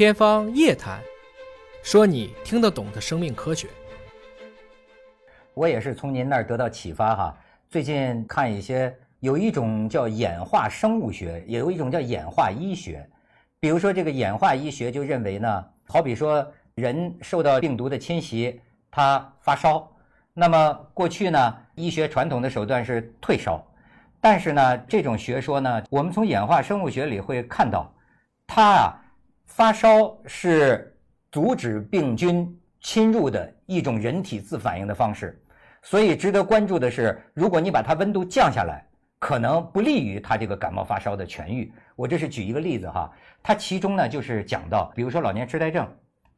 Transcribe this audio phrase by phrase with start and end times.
[0.00, 0.98] 天方夜谭，
[1.82, 3.68] 说你听得懂的生命科学。
[5.52, 7.36] 我也是从您那儿得到启发哈。
[7.68, 13.06] 最近看一些，有一种叫演化生物学，也有一种叫演化医学。
[13.60, 18.58] 比如说这个演化医学就认为呢，好比说人受到病毒的侵袭，
[18.90, 19.86] 他发烧，
[20.32, 23.62] 那么过去呢，医学传统的手段是退烧，
[24.18, 27.92] 但是呢，这种学说呢，我们从演化生物学里会看到，
[28.46, 28.96] 它啊。
[29.50, 30.96] 发烧是
[31.32, 35.42] 阻止病菌侵入的一种人体自反应的方式，
[35.82, 38.86] 所以值得关注的是，如果你把它温度降下来，
[39.18, 41.70] 可能不利于它这个感冒发烧的痊愈。
[41.96, 43.10] 我这是举一个例子哈，
[43.42, 45.86] 它其中呢就是讲到，比如说老年痴呆症，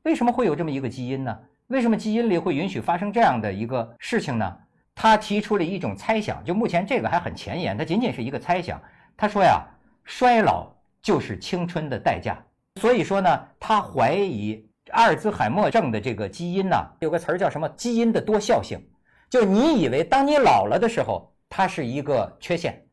[0.04, 1.38] 为什么会有这么一个基因呢？
[1.66, 4.56] 为什么基因里会允许发生这样的一个事情呢？
[4.94, 8.80] 他提出了一种猜想，就目前这个还很前沿，它仅仅是一个猜想。
[9.18, 9.62] 他说呀，
[10.02, 10.66] 衰老
[11.02, 12.42] 就是青春的代价。
[12.80, 17.68] 所以说呢，他怀疑阿尔兹海默症的这个基因呢，有个词儿叫什么？
[17.70, 18.80] 基因的多效性，
[19.30, 22.84] 就你以为当你老了的时候，它是一个缺陷，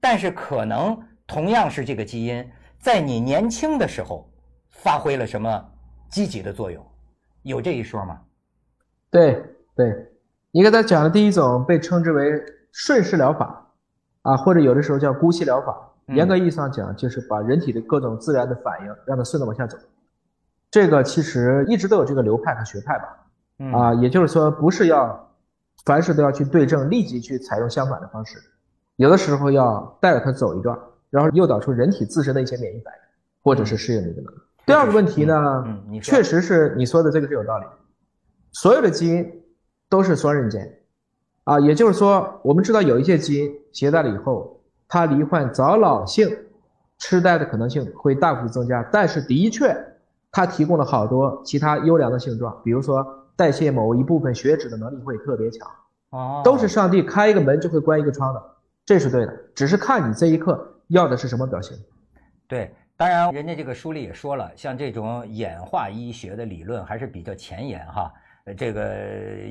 [0.00, 4.28] 但是可能同样是这个基因，在你年轻的时候
[4.70, 5.72] 发挥了什么
[6.10, 6.84] 积极的作用？
[7.42, 8.20] 有这一说吗？
[9.10, 9.42] 对
[9.76, 9.94] 对，
[10.50, 12.32] 你给他讲的第一种被称之为
[12.72, 13.72] 顺势疗法，
[14.22, 15.87] 啊，或者有的时候叫姑息疗法。
[16.08, 19.76] 严格意义上讲，就是把人体的各种自然的反应让它顺着往下走。
[20.70, 23.26] 这个其实一直都有这个流派和学派吧。
[23.72, 25.30] 啊，也就是说，不是要
[25.84, 28.38] 凡事都要去对症，立即去采用相反的方式。
[28.96, 30.78] 有的时候要带着它走一段，
[31.10, 33.00] 然后诱导出人体自身的一些免疫反应，
[33.42, 34.38] 或者是适应的能力。
[34.64, 35.64] 第二个问题呢，
[36.02, 37.64] 确实是你说的这个是有道理。
[38.52, 39.42] 所有的基因
[39.88, 40.80] 都是双刃剑
[41.44, 44.57] 啊，也就是说，我们知道有一些基因携带了以后。
[44.88, 46.28] 它罹患早老性
[46.98, 49.76] 痴呆的可能性会大幅增加，但是的确，
[50.32, 55.70] 它提供了好多其他优良的性状，比如说代谢某一部分血脂的能力会特别强。
[56.10, 58.42] 哦，都是上帝开一个门就会关一个窗的，
[58.86, 61.76] 这是对的，只是看你这一刻要的是什么表现。
[62.46, 68.10] 对，当然人家这个书里也说了，像这种演化医学的理论还是比较前沿哈。
[68.56, 68.96] 这个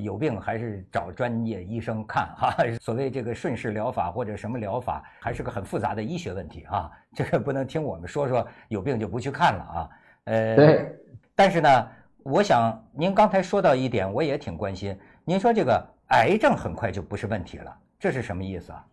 [0.02, 2.56] 有病还是找专业医生看哈。
[2.82, 6.92] 所谓这个顺势疗法或者什么疗法，还是个很复杂的医学问题啊。
[7.14, 9.90] 这个不能听我们说说有病就不去看了啊。
[10.26, 10.96] 呃，对。
[11.36, 11.88] 但是呢，
[12.24, 14.98] 我想您刚才说到一点，我也挺关心。
[15.24, 18.86] 您说这个癌症很快就不是问题了，这是什么意思啊？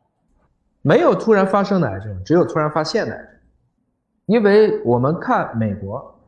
[0.82, 3.30] 没有突然发生的癌症，只有突然发现的癌症。
[4.26, 6.18] 因为我们看美国，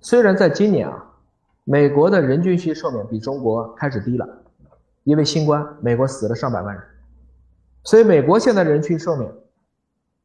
[0.00, 1.08] 虽然在今年啊。
[1.64, 4.28] 美国的人均需寿命比中国开始低了，
[5.04, 6.82] 因为新冠，美国死了上百万人，
[7.84, 9.32] 所以美国现在人均寿命，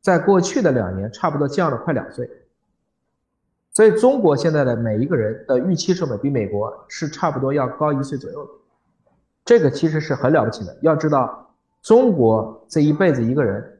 [0.01, 2.27] 在过去的两年差不多降了快两岁，
[3.71, 8.51] 所以中国现在的每一个人的预期寿命比美国是差不多要高一岁左右的，
[9.45, 10.75] 这个其实是很了不起的。
[10.81, 11.53] 要知道，
[11.83, 13.79] 中国这一辈子一个人，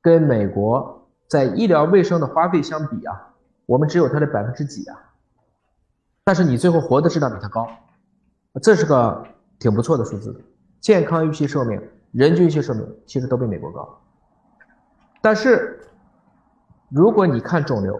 [0.00, 3.34] 跟美国在医疗卫生的花费相比啊，
[3.66, 4.98] 我们只有它的百分之几啊。
[6.26, 7.68] 但是你最后活的质量比他高，
[8.60, 9.24] 这是个
[9.60, 10.34] 挺不错的数字。
[10.80, 13.88] 健康预期寿命、人均预期寿命其实都比美国高。
[15.22, 15.78] 但是
[16.90, 17.96] 如果你看肿瘤，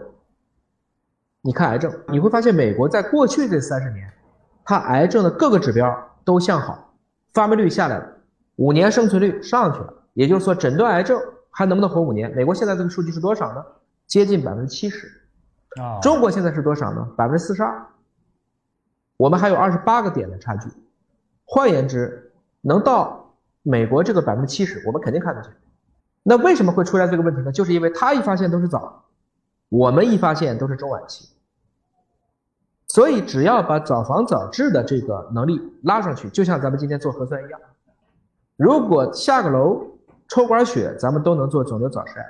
[1.41, 4.11] 你看癌症，你会发现美国在过去这三十年，
[4.65, 5.89] 它癌症的各个指标
[6.25, 6.93] 都向好，
[7.33, 8.05] 发病率下来了，
[8.57, 9.93] 五年生存率上去了。
[10.15, 11.17] 也就是说，诊断癌症
[11.49, 12.29] 还能不能活五年？
[12.35, 13.63] 美国现在这个数据是多少呢？
[14.05, 15.07] 接近百分之七十。
[15.81, 17.07] 啊，中国现在是多少呢？
[17.15, 17.87] 百分之四十二。
[19.17, 20.69] 我们还有二十八个点的差距，
[21.43, 23.33] 换言之，能到
[23.63, 25.51] 美国这个百分之七十，我们肯定看得见。
[26.23, 27.51] 那为什么会出现这个问题呢？
[27.51, 29.03] 就是因为他一发现都是早，
[29.69, 31.27] 我们一发现都是中晚期。
[32.87, 37.59] 所以只要把早防早治的这个能力拉上去，就像咱们今天做核酸一样，
[38.55, 39.85] 如果下个楼
[40.27, 42.23] 抽管血，咱们都能做肿瘤早筛。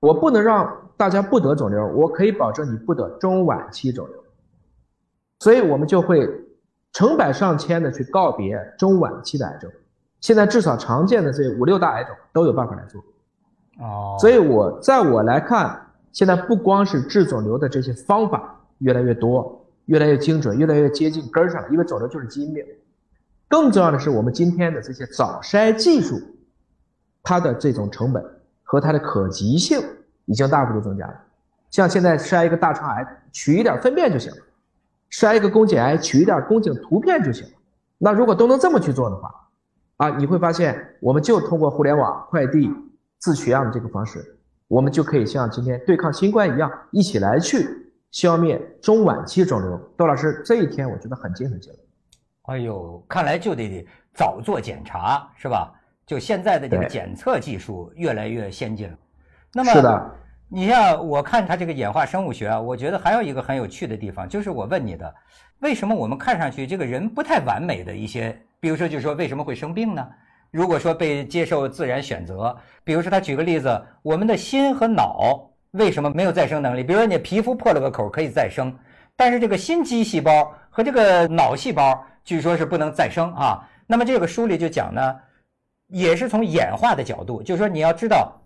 [0.00, 4.24] 我不能让大家不得肿瘤，我可以保证你不得中晚期肿瘤。
[5.40, 6.28] 所以我们就会
[6.92, 9.70] 成百上千的去告别中晚期的癌症，
[10.20, 13.00] 现在至少常见的这五六大癌症都有办法来做。
[13.80, 15.80] 哦，所以我在我来看，
[16.12, 22.64] 现在不光是治肿瘤的这些方法越来越多，越来越精准，越来越接近根儿上了，因为肿瘤就是基因病。
[23.46, 26.20] 更重要的是，我们今天的这些早筛技术，
[27.22, 28.22] 它的这种成本
[28.64, 29.80] 和它的可及性
[30.24, 31.14] 已经大幅度增加了。
[31.70, 34.38] 像现在筛一个大肠癌，取一点粪便就行了。
[35.10, 37.52] 筛一个宫颈癌，取一点宫颈图片就行了。
[37.98, 39.30] 那如果都能这么去做的话，
[39.96, 42.70] 啊，你会发现，我们就通过互联网、快递、
[43.18, 44.38] 自取样的这个方式，
[44.68, 47.68] 我们就可以像今天对抗新冠一样，一起来去
[48.10, 49.76] 消灭中晚期肿瘤。
[49.96, 51.78] 窦老师，这一天我觉得很近很近了。
[52.42, 55.72] 哎呦，看来就得早做检查，是吧？
[56.06, 58.96] 就现在的这个检测技术越来越先进了。
[59.52, 60.10] 那么是的，
[60.50, 65.14] 你像我看他这个演化生物学啊，我觉得还有一个很有趣的地方，就是我问你的，
[65.60, 70.08] 为什么我们看上去这个人不太完美的一些，比如说就是说为什么会生病呢？
[70.50, 76.82] 如果说被接受自然选择，比如说他举个例子，我们的心和脑为什么没有再生能力？
[76.82, 78.74] 比如说你皮肤破了个口可以再生，
[79.16, 83.68] 但是这个心肌细胞和这个脑细胞据说是不能再生啊。
[83.86, 85.16] 那么这个书里就讲呢。
[85.90, 88.38] 也是从演化的角度，就是说你要知道，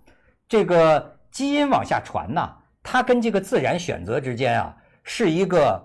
[0.47, 2.49] 这个基因往下传呐，
[2.83, 5.83] 它跟这个自然选择之间啊是一个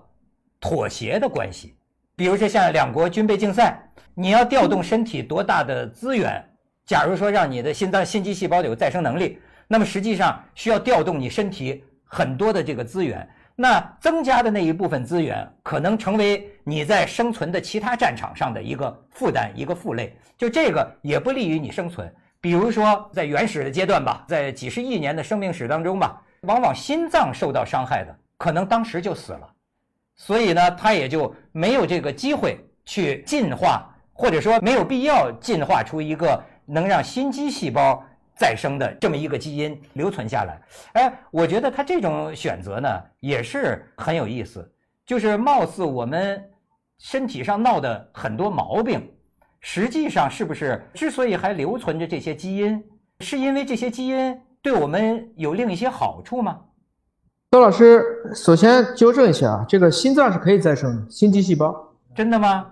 [0.60, 1.74] 妥协的关系。
[2.14, 3.82] 比如说像两国军备竞赛，
[4.14, 6.44] 你要调动身体多大的资源？
[6.84, 13.28] 假如说让你的心脏心肌细胞有再生能力，那么实际上需要调动你身体很多的这个资源。
[13.54, 20.16] 那增加的那一部分资源，可能成为你在生存的其他战场上的一个负担、一个负累。
[20.36, 22.12] 就这个也不利于你生存。
[22.40, 29.48] 比如说，在原始的阶段吧，在几十亿年的生命史当中吧，往往心脏受到伤害的，可能当时就死了。
[30.16, 38.04] 所以呢，它也就没有这个机会去进化，或者说没有必要进化出一个能让心肌细胞。
[38.40, 40.62] 再生的这么一个基因留存下来，
[40.92, 42.88] 哎，我觉得他这种选择呢
[43.18, 44.72] 也是很有意思。
[45.04, 46.40] 就是貌似我们
[46.98, 49.12] 身体上闹的很多毛病，
[49.60, 52.82] 实际上是不是之所以还留存着这些基因，
[53.20, 56.60] 是因为这些基因对我们有另一些好处吗？
[57.50, 62.66] 周老师，首先纠正一下啊，这个心脏是可以再生的，心肌细胞真的吗？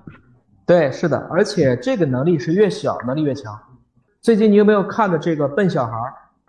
[0.67, 3.59] 对，是的，而且这个能力是越小能力越强。
[4.21, 5.97] 最近你有没有看的这个笨小孩？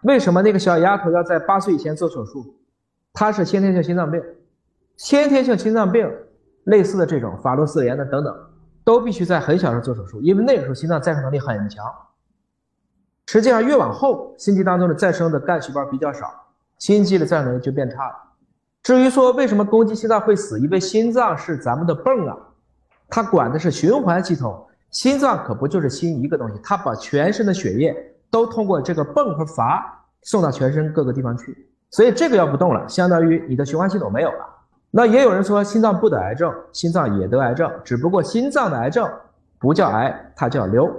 [0.01, 2.55] 为什么那个小丫头要在八岁以前做手术？
[3.13, 4.21] 她是先天性心脏病，
[4.95, 6.11] 先天性心脏病
[6.65, 8.35] 类似的这种法洛四联的等等，
[8.87, 11.85] 都必须在很小的时候做手术，因为那个时候心脏再生能力很强。
[13.25, 16.33] 实际上越往后，心肌当中的再生的干细胞比较少，
[16.79, 18.15] 心肌的再生能力就变差了。
[18.81, 22.37] 至于说为什么攻击心脏会死，因为心脏是咱们的泵啊，
[23.09, 24.65] 它管的是循环系统。
[24.91, 27.93] 心脏可不就是心一个东西，它把全身的血液
[28.31, 34.45] 都通过这个泵和阀送到全身各个地方去，所以这个要不动了，相当于你的循环系统没有了。
[34.89, 39.07] 那也有人说心脏不得癌症，心脏也得癌症，只不过心脏的癌症
[39.59, 40.89] 不叫癌，它叫瘤。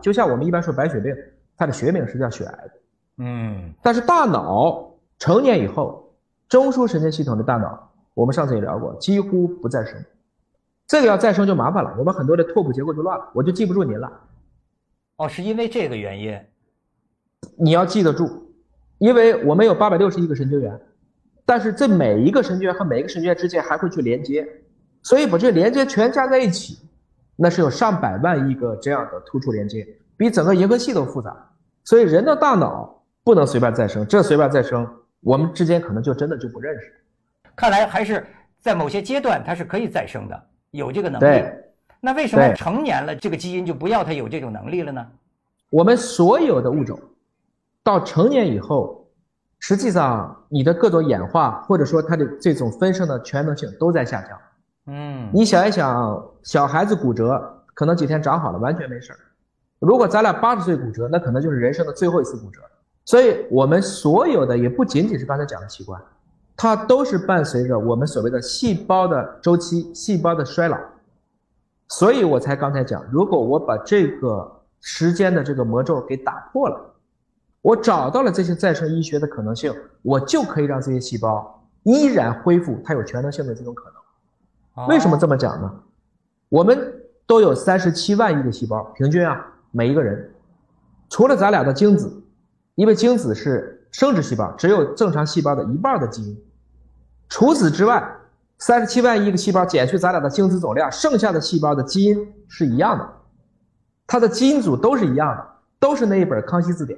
[0.00, 1.14] 就像我们一般说白血病，
[1.56, 2.64] 它的学名是叫血癌。
[3.18, 6.14] 嗯，但是大脑成年以后，
[6.48, 9.94] 中枢神经系统的大脑，我们上次也聊过，几乎不再生。
[10.86, 14.12] 这个要再生就麻烦了，我们很多的拓扑结构就乱了，我就记不住您了。
[15.16, 16.38] 哦，是因为这个原因。
[17.58, 18.28] 你要记得住，
[18.98, 20.78] 因为我们有八百六十亿个神经元，
[21.46, 24.46] 但是这每一个神经元和每一个神经元之间还会去连接，
[25.00, 26.78] 所以把这连接全加在一起，
[27.36, 31.34] 那是有上百万亿个这样的突触连接，比整个银河系都复杂。
[31.84, 34.86] 所以人的大脑不能随便再生，这随便再生，
[35.20, 36.92] 我们之间可能就真的就不认识。
[37.54, 38.26] 看来还是
[38.60, 40.42] 在某些阶段它是可以再生的。
[40.72, 41.44] 有这个能力，
[42.00, 45.06] 那为什么成年了这个基因就不要它有这种能力了呢？
[45.70, 47.00] 我们所有的物种
[47.82, 49.05] 到成年以后，
[49.68, 54.38] 实际上你的各种演化或者说它的这种分生的全能性都在下降。
[54.86, 57.42] 嗯，你想一想，小孩子骨折
[57.74, 59.18] 可能几天长好了，完全没事儿。
[59.80, 62.60] 如果咱俩八十岁骨折，那可能就是人生的最后一次骨折。
[63.04, 66.00] 所以，我们所有的也不仅仅是刚才讲的器官。
[66.56, 70.78] 它都是伴随着我们所谓的细胞的周期、细胞的衰老，
[71.88, 74.48] 所以我才刚才讲，如果我把这个
[74.80, 76.80] 时间的这个魔咒给打破了，
[77.66, 84.86] 我找到了这些再生医学的可能性，我就可以让这些细胞依然恢复它有全能性的这种可能。
[84.86, 85.68] 为什么这么讲呢？
[86.48, 86.78] 我们
[87.26, 90.32] 都有三十七万亿个细胞，平均啊，每一个人，
[91.10, 92.22] 除了咱俩的精子，
[92.76, 96.40] 因为精子是生殖细胞，只有正常细胞的一半的基因。
[97.28, 98.16] 除此之外，
[98.58, 103.08] 三十七万亿个细胞减去咱俩的精子总量，剩下的细胞的基因是一样的，
[104.06, 105.44] 它的基因组都是一样的，
[105.80, 106.96] 都是那一本《康熙字典》，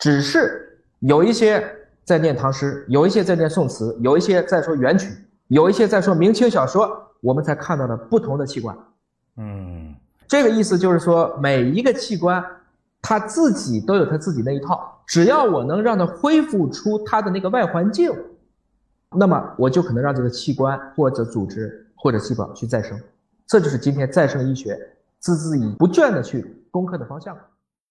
[0.00, 1.62] 只是有一些
[2.04, 5.12] 在念唐诗，有一些在念宋词，有一些在说元曲，
[5.48, 6.90] 有一些在说明清小说，
[7.20, 8.76] 我们才看到了不同的器官。
[9.36, 9.94] 嗯，
[10.26, 12.42] 这个意思就是说，每一个器官
[13.02, 18.10] 它自己都有它自己那一套，只要我能让它恢复出它的那个外环境。
[19.14, 22.98] 那么我就可能让这个器官或者组织或者细胞去再生，
[23.46, 24.74] 这就是今天再生医学
[25.22, 27.36] 孜孜以不倦的去攻克的方向。